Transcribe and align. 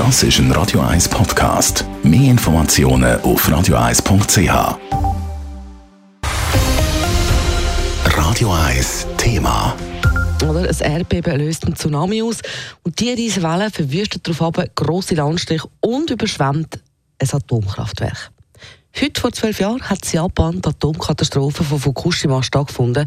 Das 0.00 0.22
ist 0.22 0.38
ein 0.38 0.50
Radio 0.52 0.80
1 0.80 1.10
Podcast. 1.10 1.84
Mehr 2.02 2.30
Informationen 2.30 3.20
auf 3.20 3.46
radio1.ch. 3.46 4.78
Radio 8.06 8.50
1 8.50 9.06
Thema. 9.18 9.76
Oder? 10.42 10.60
Ein 10.70 10.92
Erdbeben 10.92 11.36
löst 11.36 11.66
einen 11.66 11.76
Tsunami 11.76 12.22
aus 12.22 12.38
und 12.82 12.98
die 12.98 13.10
Riesenwelle 13.10 13.70
verwüstet 13.70 14.26
darauf 14.26 14.54
grosse 14.74 15.16
Landstriche 15.16 15.68
und 15.80 16.08
überschwemmt 16.08 16.80
ein 17.18 17.28
Atomkraftwerk. 17.30 18.30
Heute 18.98 19.20
vor 19.20 19.32
zwölf 19.32 19.60
Jahren 19.60 19.82
hat 19.82 20.06
in 20.06 20.12
Japan 20.12 20.62
die 20.62 20.68
Atomkatastrophe 20.70 21.62
von 21.62 21.78
Fukushima 21.78 22.42
stattgefunden. 22.42 23.06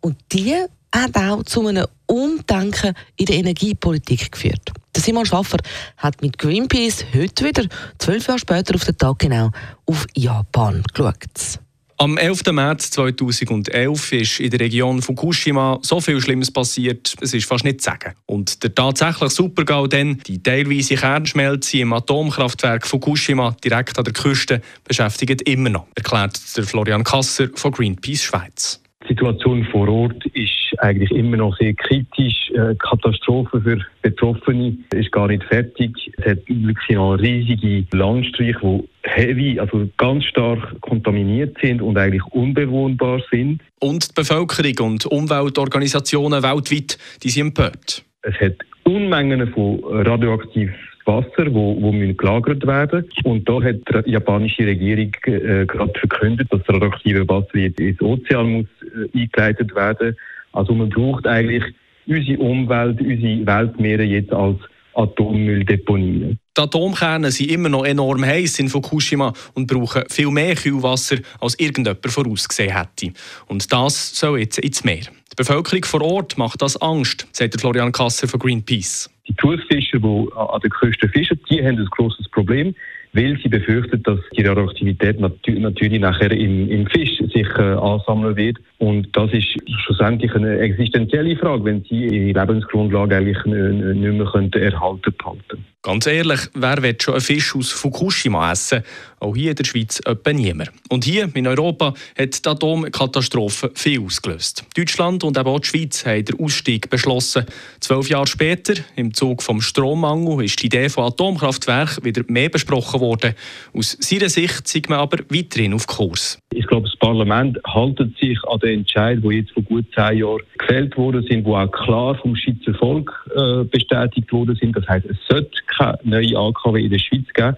Und 0.00 0.16
die 0.32 0.64
hat 0.94 1.16
auch 1.16 1.42
zu 1.44 1.66
einem 1.66 1.86
Umdenken 2.06 2.94
in 3.16 3.26
der 3.26 3.36
Energiepolitik 3.36 4.32
geführt. 4.32 4.72
Der 4.94 5.02
Simon 5.02 5.26
Schaffer 5.26 5.58
hat 5.96 6.20
mit 6.22 6.38
Greenpeace 6.38 7.04
heute 7.14 7.44
wieder, 7.44 7.64
zwölf 7.98 8.26
Jahre 8.26 8.38
später 8.38 8.74
auf 8.74 8.84
den 8.84 8.96
Tag 8.96 9.18
genau, 9.18 9.50
auf 9.86 10.06
Japan 10.14 10.82
geschaut. 10.92 11.60
Am 12.00 12.16
11. 12.16 12.52
März 12.52 12.92
2011 12.92 14.12
ist 14.12 14.38
in 14.38 14.50
der 14.50 14.60
Region 14.60 15.02
Fukushima 15.02 15.80
so 15.82 16.00
viel 16.00 16.20
Schlimmes 16.20 16.48
passiert, 16.48 17.12
es 17.20 17.34
ist 17.34 17.48
fast 17.48 17.64
nicht 17.64 17.80
zu 17.80 17.90
sagen. 17.90 18.14
Und 18.24 18.62
der 18.62 18.72
tatsächliche 18.72 19.30
Supergau 19.30 19.88
dann, 19.88 20.18
die 20.24 20.40
teilweise 20.40 20.94
Kernschmelze 20.94 21.78
im 21.78 21.92
Atomkraftwerk 21.92 22.86
Fukushima 22.86 23.56
direkt 23.64 23.98
an 23.98 24.04
der 24.04 24.12
Küste, 24.12 24.62
beschäftigt 24.84 25.42
immer 25.42 25.70
noch, 25.70 25.88
erklärt 25.96 26.40
der 26.56 26.62
Florian 26.62 27.02
Kasser 27.02 27.48
von 27.56 27.72
Greenpeace 27.72 28.22
Schweiz. 28.22 28.80
Die 29.02 29.08
Situation 29.08 29.66
vor 29.72 29.88
Ort 29.88 30.24
ist 30.34 30.47
eigentlich 30.80 31.10
immer 31.10 31.36
noch 31.36 31.56
sehr 31.56 31.74
kritisch. 31.74 32.50
Äh, 32.50 32.74
Katastrophe 32.78 33.60
für 33.60 33.78
Betroffene 34.02 34.76
ist 34.94 35.12
gar 35.12 35.28
nicht 35.28 35.44
fertig. 35.44 35.92
Es 36.18 36.32
hat 36.32 36.38
wirklich 36.48 36.96
noch 36.96 37.14
riesige 37.14 37.84
Landstriche, 37.96 38.58
die 38.62 38.88
heavy, 39.02 39.60
also 39.60 39.88
ganz 39.96 40.24
stark 40.24 40.80
kontaminiert 40.80 41.56
sind 41.60 41.82
und 41.82 41.98
eigentlich 41.98 42.24
unbewohnbar 42.26 43.20
sind. 43.30 43.60
Und 43.80 44.10
die 44.10 44.14
Bevölkerung 44.14 44.92
und 44.92 45.06
Umweltorganisationen 45.06 46.42
weltweit, 46.42 46.98
die 47.22 47.30
sind 47.30 47.48
empört. 47.48 48.04
Es 48.22 48.34
hat 48.40 48.56
Unmengen 48.84 49.52
von 49.52 49.80
radioaktiv 49.84 50.70
Wasser, 51.08 51.52
wo, 51.52 51.80
wo 51.80 51.90
gelagert 51.90 52.66
werden 52.66 53.04
Und 53.24 53.48
da 53.48 53.60
hat 53.62 54.06
die 54.06 54.10
japanische 54.10 54.66
Regierung 54.66 55.10
äh, 55.24 55.64
gerade 55.66 55.98
verkündet, 55.98 56.48
dass 56.50 56.60
das 56.60 56.74
radioaktive 56.74 57.28
Wasser 57.28 57.56
jetzt 57.56 57.80
ins 57.80 58.00
Ozean 58.00 58.52
muss 58.52 58.66
äh, 58.82 59.18
eingeleitet 59.18 59.74
werden. 59.74 60.16
Also 60.52 60.74
man 60.74 60.88
braucht 60.90 61.26
eigentlich 61.26 61.64
unsere 62.06 62.38
Umwelt, 62.38 63.00
unsere 63.00 63.46
Weltmeere 63.46 64.04
jetzt 64.04 64.32
als 64.32 64.58
Atommülldeponien. 64.94 66.38
Die 66.56 66.60
Atomkerne 66.60 67.30
sind 67.30 67.50
immer 67.52 67.68
noch 67.68 67.84
enorm 67.84 68.24
heiß 68.24 68.58
in 68.58 68.68
Fukushima 68.68 69.32
und 69.54 69.68
brauchen 69.68 70.02
viel 70.10 70.30
mehr 70.30 70.56
Kühlwasser, 70.56 71.18
als 71.40 71.58
irgendjemand 71.60 72.04
vorausgesehen 72.04 72.76
hätte. 72.76 73.12
Und 73.46 73.72
das 73.72 74.18
soll 74.18 74.40
jetzt 74.40 74.58
ins 74.58 74.82
Meer. 74.82 75.02
Die 75.30 75.36
Bevölkerung 75.36 75.84
vor 75.84 76.02
Ort 76.02 76.36
macht 76.36 76.60
das 76.60 76.80
Angst, 76.82 77.28
sagt 77.30 77.60
Florian 77.60 77.92
Kasser 77.92 78.26
von 78.26 78.40
Greenpeace. 78.40 79.08
Die 79.28 79.34
Thunfischer, 79.34 80.00
die 80.00 80.26
an 80.34 80.60
der 80.60 80.70
Küste 80.70 81.08
fischen, 81.10 81.38
die 81.48 81.62
haben 81.64 81.78
ein 81.78 81.86
grosses 81.92 82.28
Problem, 82.30 82.74
weil 83.12 83.38
sie 83.40 83.48
befürchten, 83.48 84.02
dass 84.02 84.18
die 84.36 84.42
Radioaktivität 84.42 85.20
natürlich 85.20 86.00
nachher 86.00 86.32
im, 86.32 86.68
im 86.70 86.86
Fisch 86.88 87.20
sich 87.48 87.58
äh, 87.58 87.74
ansammeln 87.74 88.36
wird. 88.36 88.58
Und 88.78 89.08
das 89.16 89.32
ist 89.32 89.46
schlussendlich 89.84 90.34
eine 90.34 90.58
existenzielle 90.58 91.36
Frage, 91.36 91.64
wenn 91.64 91.82
sie 91.84 92.06
ihre 92.06 92.40
Lebensgrundlage 92.40 93.16
eigentlich 93.16 93.44
nicht 93.44 94.54
mehr 94.54 94.62
erhalten 94.62 95.14
behalten. 95.16 95.64
Ganz 95.82 96.08
ehrlich, 96.08 96.40
wer 96.54 96.82
will 96.82 96.96
schon 97.00 97.14
einen 97.14 97.20
Fisch 97.20 97.54
aus 97.54 97.70
Fukushima 97.70 98.50
essen? 98.50 98.82
Auch 99.20 99.36
hier 99.36 99.50
in 99.50 99.56
der 99.56 99.64
Schweiz 99.64 100.00
etwa 100.04 100.32
niemand. 100.32 100.70
Und 100.88 101.04
hier 101.04 101.30
in 101.32 101.46
Europa 101.46 101.94
hat 102.18 102.44
die 102.44 102.48
Atomkatastrophe 102.48 103.70
viel 103.74 104.00
ausgelöst. 104.00 104.64
Deutschland 104.76 105.22
und 105.22 105.38
eben 105.38 105.46
auch 105.46 105.60
die 105.60 105.68
Schweiz 105.68 106.04
haben 106.04 106.24
den 106.24 106.40
Ausstieg 106.40 106.90
beschlossen. 106.90 107.46
Zwölf 107.78 108.08
Jahre 108.10 108.26
später, 108.26 108.74
im 108.96 109.14
Zug 109.14 109.40
vom 109.40 109.60
Strommangel, 109.60 110.44
ist 110.44 110.60
die 110.60 110.66
Idee 110.66 110.88
von 110.88 111.04
Atomkraftwerken 111.04 112.04
wieder 112.04 112.22
mehr 112.26 112.48
besprochen 112.48 113.00
worden. 113.00 113.34
Aus 113.72 113.96
seiner 114.00 114.28
Sicht 114.28 114.66
sieht 114.66 114.88
man 114.88 114.98
aber 114.98 115.18
weiterhin 115.28 115.74
auf 115.74 115.86
Kurs. 115.86 116.38
Ich 116.52 116.66
glaube, 116.66 116.88
das 116.88 116.98
Parlament 116.98 117.56
haltet 117.64 118.18
sich 118.18 118.38
an 118.48 118.58
den 118.60 118.80
Entscheid, 118.80 119.20
die 119.22 119.36
jetzt 119.36 119.52
vor 119.52 119.62
gut 119.62 119.86
zehn 119.94 120.18
Jahren 120.18 120.42
gefällt 120.58 120.96
worden 120.96 121.24
sind, 121.28 121.46
die 121.46 121.50
auch 121.50 121.70
klar 121.70 122.16
vom 122.16 122.34
Schweizer 122.34 122.74
Volk 122.78 123.12
äh, 123.38 123.64
bestätigt 123.64 124.32
worden 124.32 124.56
sind. 124.56 124.76
Das 124.76 124.86
heißt, 124.88 125.06
es 125.06 125.16
sollte 125.28 125.50
keine 125.66 125.98
neue 126.04 126.36
AKW 126.36 126.84
in 126.84 126.90
der 126.90 126.98
Schweiz 126.98 127.26
geben. 127.34 127.56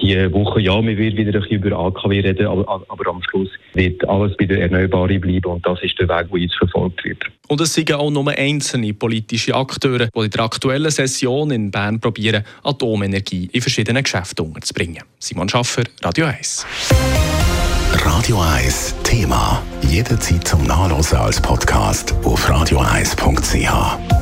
Die 0.00 0.32
Woche, 0.32 0.60
ja, 0.60 0.82
wir 0.82 0.96
werden 0.96 1.16
wieder 1.16 1.34
ein 1.34 1.42
bisschen 1.42 1.62
über 1.62 1.78
AKW 1.78 2.20
reden, 2.20 2.46
aber, 2.46 2.82
aber 2.88 3.10
am 3.10 3.22
Schluss 3.22 3.50
wird 3.74 4.08
alles 4.08 4.36
bei 4.36 4.46
der 4.46 4.62
Erneuerbaren 4.62 5.20
bleiben 5.20 5.52
und 5.52 5.66
das 5.66 5.82
ist 5.82 5.98
der 6.00 6.08
Weg, 6.08 6.30
der 6.30 6.40
jetzt 6.40 6.56
verfolgt 6.56 7.04
wird. 7.04 7.22
Und 7.48 7.60
es 7.60 7.74
sind 7.74 7.92
auch 7.92 8.10
nur 8.10 8.28
einzelne 8.30 8.94
politische 8.94 9.54
Akteure, 9.54 10.08
die 10.08 10.20
in 10.20 10.30
der 10.30 10.40
aktuellen 10.40 10.90
Session 10.90 11.50
in 11.50 11.70
Bern 11.70 12.00
probieren, 12.00 12.42
Atomenergie 12.64 13.48
in 13.52 13.60
verschiedenen 13.60 14.02
Geschäften 14.02 14.46
unterzubringen. 14.46 15.04
Simon 15.18 15.48
Schaffer, 15.48 15.84
Radio 16.02 16.26
1. 16.26 16.66
Radio 18.04 18.40
1 18.40 18.94
Thema. 19.04 19.62
Jederzeit 19.82 20.48
zum 20.48 20.64
Nachlesen 20.64 21.18
als 21.18 21.40
Podcast 21.40 22.14
auf 22.24 22.48
radio1.ch. 22.48 24.21